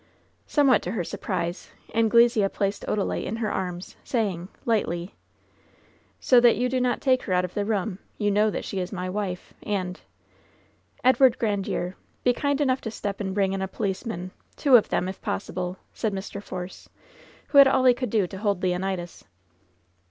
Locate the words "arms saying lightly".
3.51-5.13